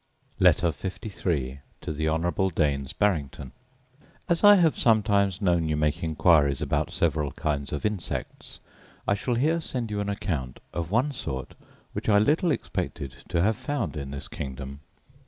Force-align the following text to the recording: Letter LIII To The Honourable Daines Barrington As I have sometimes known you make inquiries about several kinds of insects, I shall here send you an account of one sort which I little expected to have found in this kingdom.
Letter 0.39 0.73
LIII 1.23 1.59
To 1.81 1.93
The 1.93 2.09
Honourable 2.09 2.49
Daines 2.49 2.91
Barrington 2.91 3.51
As 4.27 4.43
I 4.43 4.55
have 4.55 4.75
sometimes 4.75 5.43
known 5.43 5.69
you 5.69 5.75
make 5.77 6.01
inquiries 6.03 6.59
about 6.59 6.89
several 6.89 7.31
kinds 7.33 7.71
of 7.71 7.85
insects, 7.85 8.59
I 9.07 9.13
shall 9.13 9.35
here 9.35 9.59
send 9.61 9.91
you 9.91 9.99
an 9.99 10.09
account 10.09 10.59
of 10.73 10.89
one 10.89 11.11
sort 11.11 11.53
which 11.93 12.09
I 12.09 12.17
little 12.17 12.49
expected 12.49 13.13
to 13.29 13.43
have 13.43 13.57
found 13.57 13.95
in 13.95 14.09
this 14.09 14.27
kingdom. 14.27 14.79